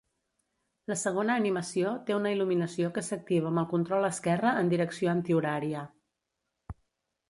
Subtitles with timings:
[0.91, 5.89] La segona animació té una il·luminació que s"activa amb el control esquerre en direcció antihorària.